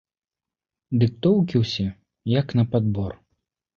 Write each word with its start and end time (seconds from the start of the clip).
Дыктоўкі 1.03 1.55
ўсе 1.63 1.87
як 2.39 2.47
на 2.61 2.67
падбор! 2.73 3.13